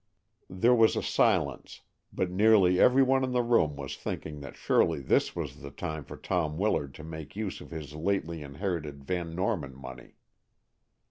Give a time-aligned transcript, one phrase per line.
[0.49, 4.99] There was a silence, but nearly every one in the room was thinking that surely
[4.99, 9.35] this was the time for Tom Willard to make use of his lately inherited Van
[9.35, 10.15] Norman money.